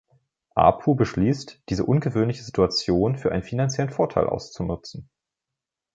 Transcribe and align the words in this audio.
Apu 0.55 0.95
beschließt, 0.95 1.61
diese 1.69 1.85
ungewöhnliche 1.85 2.41
Situation 2.41 3.19
für 3.19 3.31
einen 3.31 3.43
finanziellen 3.43 3.91
Vorteil 3.91 4.25
auszunutzen. 4.25 5.11